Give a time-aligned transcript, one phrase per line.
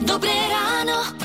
[0.00, 1.21] Dobré ráno.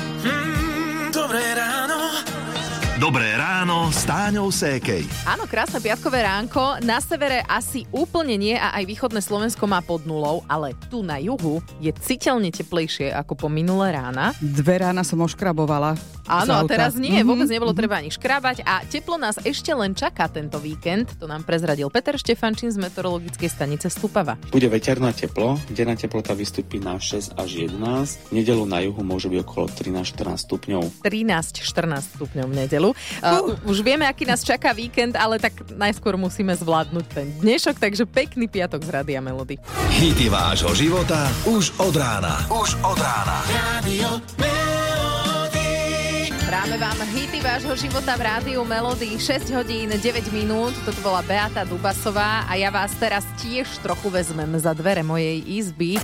[3.08, 5.00] Dobré ráno s Táňou Sékej.
[5.24, 6.76] Áno, krásne piatkové ránko.
[6.84, 11.16] Na severe asi úplne nie a aj východné Slovensko má pod nulou, ale tu na
[11.16, 14.36] juhu je citeľne teplejšie ako po minulé rána.
[14.44, 15.96] Dve rána som oškrabovala.
[16.28, 17.24] Áno, a teraz nie, Mhm.
[17.24, 21.40] vôbec nebolo treba ani škrabať a teplo nás ešte len čaká tento víkend, to nám
[21.48, 24.36] prezradil Peter Štefančín z meteorologickej stanice Stupava.
[24.52, 28.20] Bude veterná teplo, denná teplota vystúpi na 6 až 11.
[28.28, 31.00] V nedelu na juhu môže byť okolo 13-14 stupňov.
[31.00, 32.92] 13-14 stupňov v nedelu.
[33.20, 38.04] Uh, už vieme, aký nás čaká víkend, ale tak najskôr musíme zvládnuť ten dnešok, takže
[38.06, 39.58] pekný piatok z Radia Melody.
[39.98, 42.44] Hity vášho života už od rána.
[42.50, 43.38] Už od rána.
[43.78, 44.08] Radio.
[46.48, 50.00] Hráme vám hity vášho života v rádiu Melody 6 hodín 9
[50.32, 50.72] minút.
[50.80, 56.00] Toto bola Beata Dubasová a ja vás teraz tiež trochu vezmem za dvere mojej izby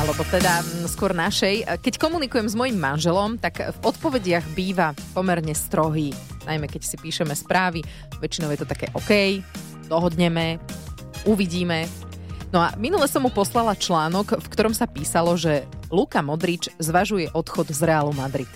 [0.00, 1.68] alebo teda mm, skôr našej.
[1.84, 6.16] Keď komunikujem s mojim manželom, tak v odpovediach býva pomerne strohý.
[6.48, 7.84] Najmä keď si píšeme správy,
[8.16, 9.44] väčšinou je to také OK,
[9.92, 10.56] dohodneme,
[11.28, 11.84] uvidíme.
[12.48, 17.28] No a minule som mu poslala článok, v ktorom sa písalo, že Luka Modrič zvažuje
[17.36, 18.48] odchod z Realu Madrid.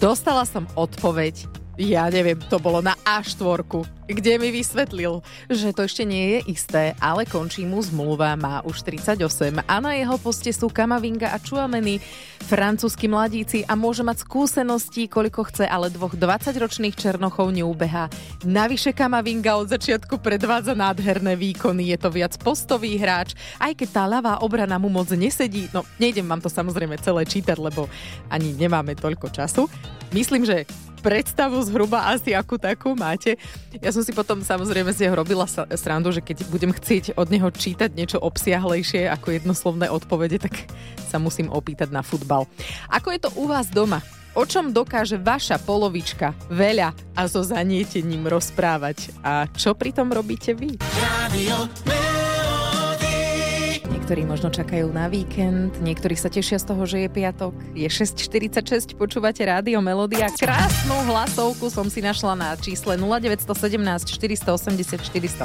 [0.00, 1.44] Dostala som odpoveď,
[1.80, 3.64] ja neviem, to bolo na A4,
[4.04, 8.84] kde mi vysvetlil, že to ešte nie je isté, ale končí mu zmluva, má už
[8.84, 12.02] 38 a na jeho poste sú Kamavinga a Chuameni,
[12.44, 18.12] francúzski mladíci a môže mať skúsenosti, koľko chce, ale dvoch 20-ročných Černochov neúbeha.
[18.44, 24.04] Navyše Kamavinga od začiatku predvádza nádherné výkony, je to viac postový hráč, aj keď tá
[24.04, 25.72] ľavá obrana mu moc nesedí.
[25.72, 27.88] No, nejdem vám to samozrejme celé čítať, lebo
[28.28, 29.64] ani nemáme toľko času.
[30.10, 30.66] Myslím, že
[31.00, 33.40] predstavu zhruba asi akú takú máte.
[33.80, 37.90] Ja som si potom samozrejme jeho robila srandu, že keď budem chcieť od neho čítať
[37.96, 40.68] niečo obsiahlejšie ako jednoslovné odpovede, tak
[41.08, 42.44] sa musím opýtať na futbal.
[42.92, 44.04] Ako je to u vás doma?
[44.38, 49.10] O čom dokáže vaša polovička veľa a so zanietením rozprávať?
[49.26, 50.78] A čo pritom robíte vy?
[51.02, 51.99] Radio.
[54.10, 57.54] Niektorí možno čakajú na víkend, niektorí sa tešia z toho, že je piatok.
[57.78, 60.26] Je 6.46, počúvate rádio Melodia.
[60.34, 63.46] Krásnu hlasovku som si našla na čísle 0917
[64.10, 64.98] 480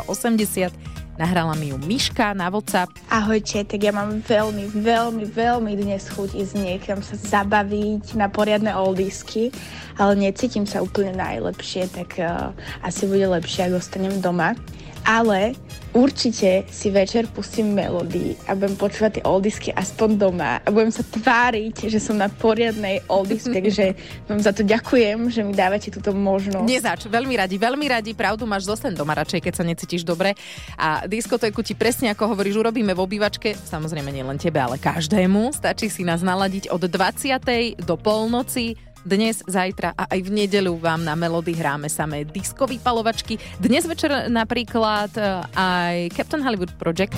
[0.10, 0.74] 480.
[1.14, 2.90] Nahrala mi ju Miška na WhatsApp.
[3.14, 8.74] Ahojte, tak ja mám veľmi, veľmi, veľmi dnes chuť ísť niekam sa zabaviť na poriadne
[8.74, 9.54] oldisky,
[10.02, 12.50] ale necítim sa úplne najlepšie, tak uh,
[12.82, 14.58] asi bude lepšie, ak ostanem doma.
[15.06, 15.54] Ale
[15.94, 21.06] určite si večer pustím melódy a budem počúvať tie oldisky aspoň doma a budem sa
[21.06, 23.94] tváriť, že som na poriadnej oldies, takže
[24.26, 26.66] vám za to ďakujem, že mi dávate túto možnosť.
[26.66, 30.34] Nezač, veľmi radi, veľmi radi, pravdu máš zostaň doma radšej, keď sa necítiš dobre.
[30.76, 35.54] A diskotéku ti presne ako hovoríš, urobíme v obývačke, samozrejme nie len tebe, ale každému.
[35.54, 37.86] Stačí si nás naladiť od 20.
[37.86, 43.38] do polnoci, dnes, zajtra a aj v nedeľu vám na Melody hráme samé disco vypalovačky.
[43.62, 45.22] Dnes večer napríklad e,
[45.54, 47.14] aj Captain Hollywood Project.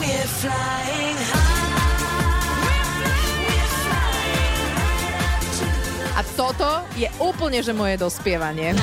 [6.17, 8.75] A toto je úplne, že moje dospievanie.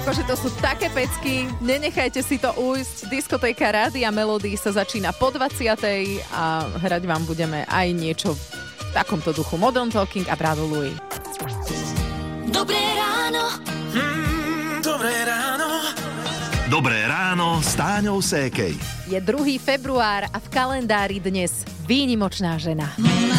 [0.00, 3.12] Akože to sú také pecky, nenechajte si to ujsť.
[3.12, 5.60] Diskotéka Rády a Melody sa začína po 20.
[6.32, 8.40] a hrať vám budeme aj niečo v
[8.96, 9.60] takomto duchu.
[9.60, 10.96] Modern Talking a Bravo Louis.
[12.48, 13.60] Dobré ráno.
[13.92, 15.68] Mm, dobré ráno.
[16.72, 18.80] Dobré ráno s Táňou Sékej.
[19.04, 19.60] Je 2.
[19.60, 22.88] február a v kalendári dnes výnimočná žena.
[22.96, 23.29] Erika,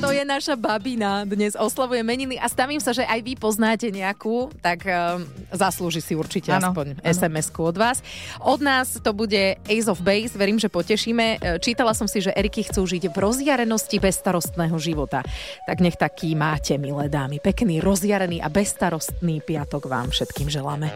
[0.00, 1.24] to je naša babina.
[1.24, 6.12] Dnes oslavuje meniny a stavím sa, že aj vy poznáte nejakú, tak um, zaslúži si
[6.12, 7.00] určite Áno, aspoň.
[7.00, 8.04] SMS-ku od vás.
[8.40, 11.24] Od nás to bude Ace of Base, verím, že potešíme.
[11.40, 15.24] E, Čítala som si, že Eriky chcú žiť v rozjarenosti bezstarostného života.
[15.64, 17.40] Tak nech taký máte, milé dámy.
[17.40, 20.92] Pekný, rozjarený a bezstarostný piatok vám všetkým želáme.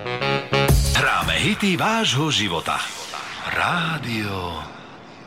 [0.96, 2.76] Hráme hity vášho života.
[3.48, 4.79] Rádio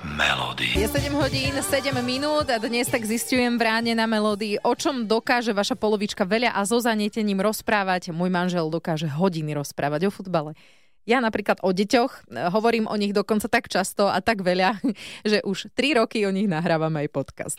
[0.03, 0.75] Melody.
[0.75, 5.07] Je 7 hodín, 7 minút a dnes tak zistujem v ráne na melódii, o čom
[5.07, 8.11] dokáže vaša polovička veľa a so zanietením rozprávať.
[8.11, 10.59] Môj manžel dokáže hodiny rozprávať o futbale.
[11.07, 14.83] Ja napríklad o deťoch, e, hovorím o nich dokonca tak často a tak veľa,
[15.31, 17.57] že už 3 roky o nich nahrávame aj podcast.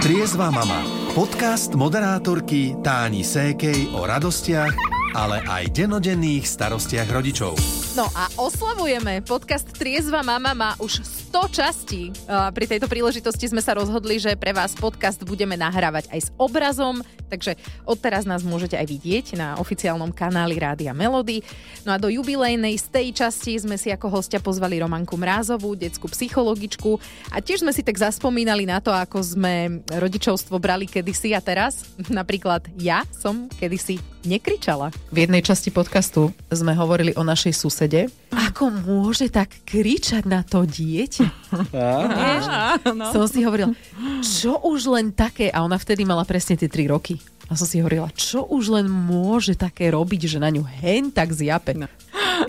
[0.00, 0.80] Triezva mama.
[1.12, 7.54] Podcast moderátorky Táni Sékej o radostiach, ale aj denodenných starostiach rodičov.
[7.94, 9.22] No a oslavujeme.
[9.22, 12.10] Podcast Triezva mama má už 100 častí.
[12.26, 17.06] Pri tejto príležitosti sme sa rozhodli, že pre vás podcast budeme nahrávať aj s obrazom,
[17.30, 17.54] takže
[17.86, 21.46] odteraz nás môžete aj vidieť na oficiálnom kanáli Rádia Melody.
[21.86, 26.10] No a do jubilejnej z tej časti sme si ako hostia pozvali Romanku Mrázovú, detskú
[26.10, 26.98] psychologičku
[27.30, 31.94] a tiež sme si tak zaspomínali na to, ako sme rodičovstvo brali kedysi a teraz.
[32.10, 34.90] Napríklad ja som kedysi nekričala.
[35.14, 38.10] V jednej časti podcastu sme hovorili o našej susede.
[38.34, 41.54] Ako môže tak kričať na to dieťa?
[41.70, 42.44] Vieš?
[43.14, 43.70] Som si hovorila,
[44.26, 47.22] čo už len také, a ona vtedy mala presne tie 3 roky.
[47.46, 51.30] A som si hovorila, čo už len môže také robiť, že na ňu hen tak
[51.30, 51.78] zjape.
[51.78, 51.86] No.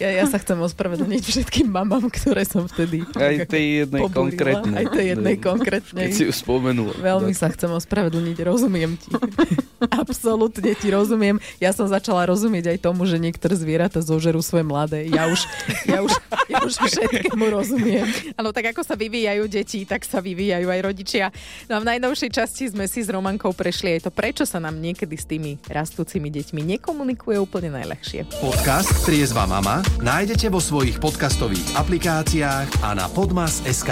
[0.02, 4.18] Ja, ja sa chcem ospravedlniť všetkým mamám, ktoré som vtedy Aj tej jednej pobúrila.
[4.18, 4.76] konkrétnej.
[4.76, 6.06] Aj tej jednej konkrétnej.
[6.10, 6.94] Keď si ju spomenula.
[7.00, 9.10] Veľmi sa chcem ospravedlniť, rozumiem ti.
[10.02, 11.38] Absolútne ti rozumiem.
[11.62, 15.06] Ja som začala rozumieť aj tomu, že niektoré zvieratá zožerú svoje mladé.
[15.08, 15.46] Ja už,
[15.86, 16.12] ja už,
[16.50, 18.10] ja už všetkému rozumiem.
[18.36, 21.26] Áno, tak ako sa vyvíjajú deti, tak sa vyvíjajú aj rodičia.
[21.70, 24.82] No a v najnovšej časti sme si s Romankou prešli aj to, prečo sa nám
[24.82, 28.26] niekedy s tými rastúcimi deťmi nekomunikuje úplne najľahšie.
[28.42, 33.92] Podcast Triezva mama nájdete vo svojich podcastových aplikáciách a na podmas.sk.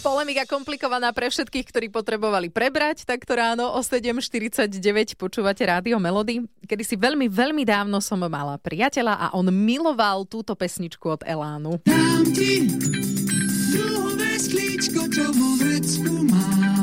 [0.00, 4.72] Polemika komplikovaná pre všetkých, ktorí potrebovali prebrať takto ráno o 7.49
[5.20, 6.40] počúvate Rádio Melody.
[6.64, 11.84] Kedy si veľmi, veľmi dávno som mala priateľa a on miloval túto pesničku od Elánu.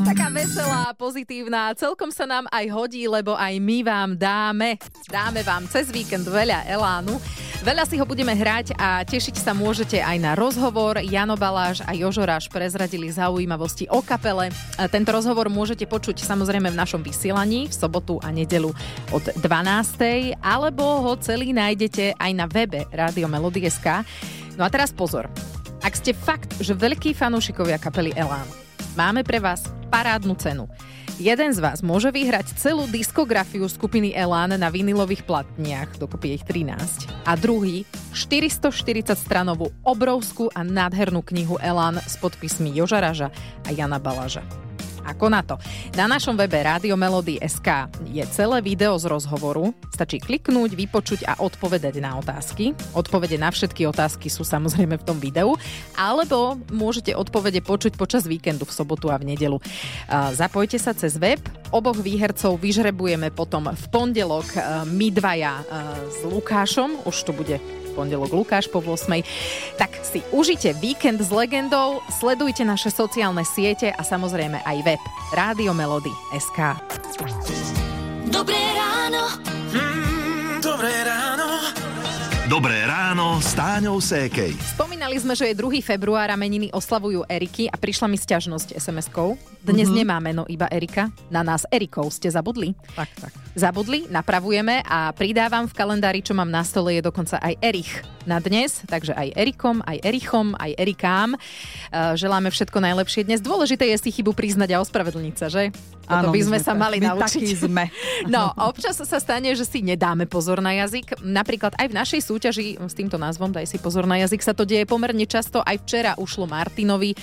[0.06, 4.78] Taká veselá, pozitívna, celkom sa nám aj hodí, lebo aj my vám dáme.
[5.10, 7.18] Dáme vám cez víkend veľa Elánu.
[7.66, 11.02] Veľa si ho budeme hrať a tešiť sa môžete aj na rozhovor.
[11.02, 14.54] Jano Baláš a Jožo Ráš prezradili zaujímavosti o kapele.
[14.94, 18.70] Tento rozhovor môžete počuť samozrejme v našom vysielaní v sobotu a nedelu
[19.10, 20.38] od 12.
[20.38, 24.06] alebo ho celý nájdete aj na webe Rádio Melody.sk.
[24.54, 25.26] No a teraz pozor.
[25.88, 28.44] Ak ste fakt, že veľkí fanúšikovia kapely Elán,
[28.92, 30.68] máme pre vás parádnu cenu.
[31.16, 37.08] Jeden z vás môže vyhrať celú diskografiu skupiny Elán na vinilových platniach, dokopy ich 13.
[37.24, 43.32] A druhý 440 stranovú obrovskú a nádhernú knihu Elán s podpismi Joža Raža
[43.64, 44.67] a Jana Balaža.
[45.08, 45.56] Ako na to?
[45.96, 46.60] Na našom webe
[46.92, 49.72] Melody.sk je celé video z rozhovoru.
[49.88, 52.76] Stačí kliknúť, vypočuť a odpovedať na otázky.
[52.92, 55.56] Odpovede na všetky otázky sú samozrejme v tom videu.
[55.96, 59.56] Alebo môžete odpovede počuť počas víkendu v sobotu a v nedelu.
[60.36, 61.40] Zapojte sa cez web.
[61.72, 64.44] Oboch výhercov vyžrebujeme potom v pondelok
[64.92, 65.64] my dvaja
[66.12, 67.08] s Lukášom.
[67.08, 67.56] Už to bude
[67.98, 69.26] pondelok Lukáš po 8.
[69.74, 75.02] Tak si užite víkend s legendou, sledujte naše sociálne siete a samozrejme aj web
[75.34, 75.74] Rádio
[76.38, 76.78] SK.
[78.30, 79.47] Dobré ráno.
[82.48, 84.56] Dobré ráno s Táňou Sékej.
[84.72, 85.84] Spomínali sme, že je 2.
[85.84, 89.36] február a meniny oslavujú Eriky a prišla mi sťažnosť SMS-kou.
[89.60, 90.00] Dnes mm-hmm.
[90.00, 91.12] nemá meno iba Erika.
[91.28, 92.72] Na nás Erikov ste zabudli.
[92.96, 93.32] Tak, tak.
[93.52, 98.38] Zabudli, napravujeme a pridávam v kalendári, čo mám na stole, je dokonca aj Erich na
[98.38, 101.32] dnes, takže aj Erikom, aj Erichom, aj Erikám.
[101.32, 101.38] E,
[102.14, 103.40] Želáme všetko najlepšie dnes.
[103.40, 105.72] Dôležité je si chybu priznať a ospravedlniť sa, že?
[106.04, 107.24] Áno, by sme sme sa tak- mali my naučiť.
[107.40, 107.84] takí sme.
[108.28, 111.24] No, občas sa stane, že si nedáme pozor na jazyk.
[111.24, 114.68] Napríklad aj v našej súťaži s týmto názvom Daj si pozor na jazyk sa to
[114.68, 115.64] deje pomerne často.
[115.64, 117.14] Aj včera ušlo Martinovi.
[117.14, 117.16] E,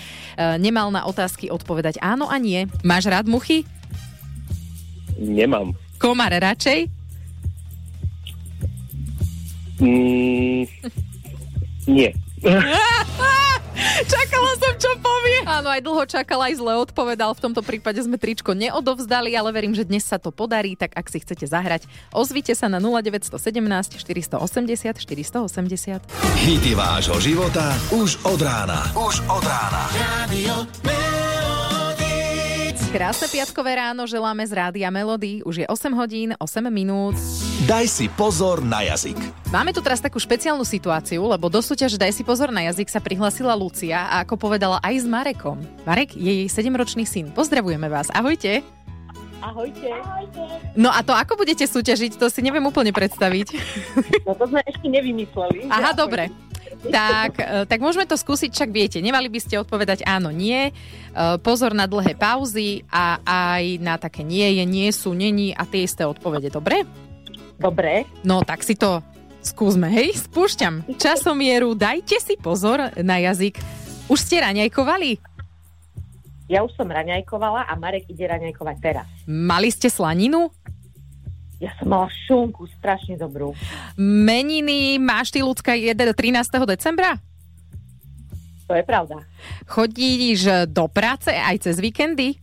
[0.57, 2.65] Nemal na otázky odpovedať áno a nie.
[2.81, 3.61] Máš rád muchy?
[5.15, 5.77] Nemám.
[6.01, 7.04] Komar radšej?
[9.79, 10.63] Mm,
[11.88, 12.10] nie.
[14.05, 15.39] Čakala som, čo povie.
[15.44, 17.36] Áno, aj dlho čakala, aj zle odpovedal.
[17.36, 21.08] V tomto prípade sme tričko neodovzdali, ale verím, že dnes sa to podarí, tak ak
[21.12, 23.36] si chcete zahrať, ozvite sa na 0917
[24.00, 26.01] 480 480.
[26.39, 28.79] Hity vášho života už od rána.
[28.96, 29.84] Už od rána.
[30.24, 31.04] Radio.
[32.95, 35.43] Krásne piatkové ráno želáme z Rádia Melody.
[35.43, 37.19] Už je 8 hodín, 8 minút.
[37.67, 39.19] Daj si pozor na jazyk.
[39.51, 43.03] Máme tu teraz takú špeciálnu situáciu, lebo do súťaže Daj si pozor na jazyk sa
[43.03, 45.59] prihlasila Lucia a ako povedala aj s Marekom.
[45.83, 47.35] Marek je jej 7-ročný syn.
[47.35, 48.07] Pozdravujeme vás.
[48.15, 48.63] Ahojte.
[49.43, 49.91] Ahojte.
[50.79, 53.59] No a to ako budete súťažiť, to si neviem úplne predstaviť.
[54.23, 55.67] No to sme ešte nevymysleli.
[55.67, 56.31] Aha, dobre.
[56.92, 59.01] Tak, e, tak môžeme to skúsiť, čak viete.
[59.01, 60.70] Nemali by ste odpovedať áno, nie.
[60.70, 60.72] E,
[61.42, 65.86] Pozor na dlhé pauzy a aj na také nie je, nie sú, není a tie
[65.86, 66.54] isté odpovede.
[66.54, 66.86] Dobre?
[67.56, 68.04] Dobre.
[68.27, 69.00] No tak si to
[69.46, 70.18] skúsme, hej?
[70.18, 73.62] Spúšťam časomieru, dajte si pozor na jazyk.
[74.10, 75.36] Už ste raňajkovali?
[76.46, 79.06] Ja už som raňajkovala a Marek ide raňajkovať teraz.
[79.25, 80.54] Mali ste slaninu?
[81.63, 83.55] Ja som mala šunku strašne dobrú.
[83.95, 86.15] Meniny máš ty, ľudská, 13.
[86.67, 87.15] decembra?
[88.65, 89.21] To je pravda.
[89.69, 92.35] Chodíš do práce aj cez víkendy?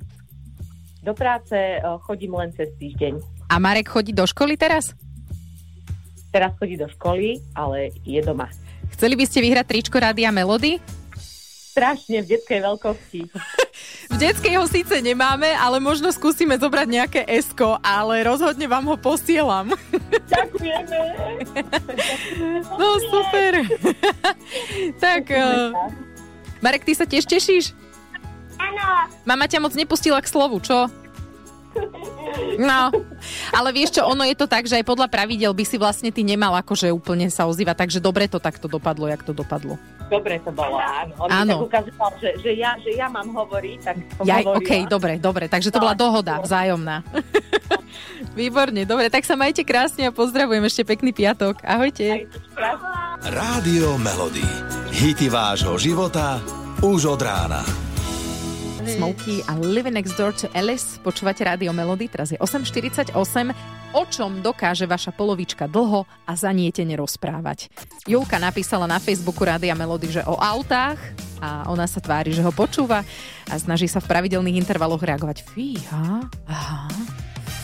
[1.02, 3.18] Do práce eh, chodím len cez týždeň.
[3.50, 4.94] A Marek chodí do školy teraz?
[6.32, 8.48] Teraz chodí do školy, ale je doma.
[8.96, 10.80] Chceli by ste vyhrať tričko Rádia Melody?
[11.74, 13.20] Strašne v detskej veľkosti.
[14.62, 19.74] Ho síce nemáme, ale možno skúsime zobrať nejaké esko, ale rozhodne vám ho posielam.
[20.30, 20.98] Ďakujeme.
[22.78, 23.66] No super.
[25.02, 25.74] tak, uh,
[26.62, 27.74] Marek, ty sa tiež tešíš?
[28.54, 29.10] Áno.
[29.26, 30.86] Mama ťa moc nepustila k slovu, čo?
[32.58, 32.92] No,
[33.52, 36.20] ale vieš čo, ono je to tak, že aj podľa pravidel by si vlastne ty
[36.20, 39.76] nemal akože úplne sa ozývať, takže dobre to takto dopadlo, jak to dopadlo.
[40.12, 41.12] Dobre to bolo, áno.
[41.16, 41.44] On Áno.
[41.44, 44.60] mi tak ukazoval, že, že, ja, že ja mám hovoriť, tak som Ja, hovorila.
[44.60, 47.00] OK, dobre, dobre, takže to bola dohoda vzájomná.
[48.38, 51.64] Výborne, dobre, tak sa majte krásne a pozdravujem ešte pekný piatok.
[51.64, 52.28] Ahojte.
[53.24, 54.44] Rádio Melody.
[54.92, 56.44] Hity vášho života
[56.84, 57.81] už od rána.
[58.82, 60.98] Smokey a Living Next Door to Alice.
[60.98, 63.14] Počúvate Rádio Melody, teraz je 8.48.
[63.94, 67.70] O čom dokáže vaša polovička dlho a zanietene rozprávať?
[68.10, 70.98] Julka napísala na Facebooku Rádia Melody, že o autách
[71.38, 73.06] a ona sa tvári, že ho počúva
[73.46, 75.46] a snaží sa v pravidelných intervaloch reagovať.
[75.46, 76.90] Fíha, aha,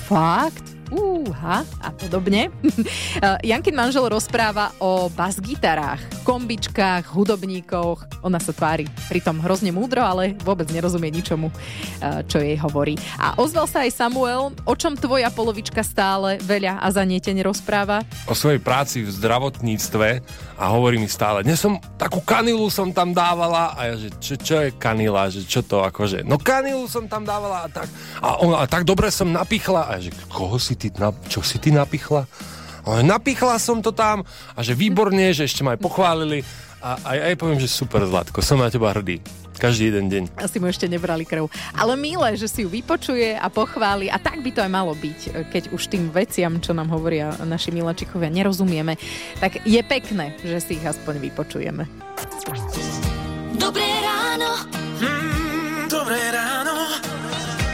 [0.07, 2.53] fakt, úha a podobne.
[3.49, 8.23] Jankin manžel rozpráva o bas-gitarách, kombičkách, hudobníkoch.
[8.25, 12.97] Ona sa tvári pritom hrozne múdro, ale vôbec nerozumie ničomu, eh, čo jej hovorí.
[13.19, 18.05] A ozval sa aj Samuel, o čom tvoja polovička stále veľa a zanietene rozpráva?
[18.29, 20.09] o svojej práci v zdravotníctve
[20.61, 24.35] a hovorí mi stále, dnes som takú kanilu som tam dávala a ja, že čo,
[24.37, 27.89] čo je kanila, že čo to akože, no kanilu som tam dávala a tak,
[28.21, 31.43] a, on, a tak dobre som napichla a ja, že koho si ty, na, čo
[31.43, 32.31] si ty napichla?
[32.87, 34.23] A on, napichla som to tam
[34.55, 36.47] a že výborne, že ešte ma aj pochválili
[36.79, 39.19] a, a ja jej poviem, že super Zlatko, som na teba hrdý.
[39.59, 40.39] Každý jeden deň.
[40.39, 41.51] Asi mu ešte nebrali krv.
[41.75, 45.51] Ale milé, že si ju vypočuje a pochváli a tak by to aj malo byť,
[45.51, 48.95] keď už tým veciam, čo nám hovoria naši miláčikovia, nerozumieme,
[49.43, 51.91] tak je pekné, že si ich aspoň vypočujeme.
[53.59, 54.63] Dobré ráno.
[55.03, 56.75] Mm, dobré ráno.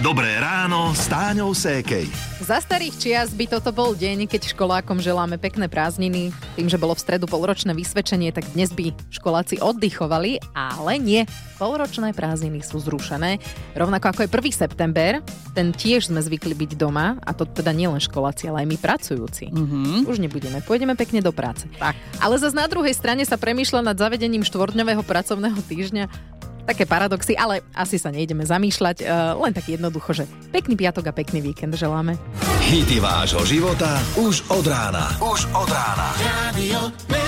[0.00, 2.33] Dobré ráno s Táňou Sékej.
[2.44, 6.28] Za starých čias by toto bol deň, keď školákom želáme pekné prázdniny.
[6.60, 11.24] Tým, že bolo v stredu polročné vysvedčenie, tak dnes by školáci oddychovali, ale nie.
[11.56, 13.40] Polročné prázdniny sú zrušené.
[13.72, 14.60] Rovnako ako je 1.
[14.60, 15.24] september,
[15.56, 19.48] ten tiež sme zvykli byť doma, a to teda nielen školáci, ale aj my pracujúci.
[19.48, 20.04] Mm-hmm.
[20.04, 21.64] Už nebudeme, pôjdeme pekne do práce.
[21.80, 21.96] Tak.
[22.20, 26.33] Ale zase na druhej strane sa premýšľa nad zavedením štvordňového pracovného týždňa.
[26.64, 31.12] Také paradoxy, ale asi sa nejdeme zamýšľať, uh, len tak jednoducho, že pekný piatok a
[31.12, 32.16] pekný víkend želáme.
[32.64, 35.12] Hity vášho života už od rána.
[35.20, 36.08] Už od rána.
[36.16, 37.23] Rádio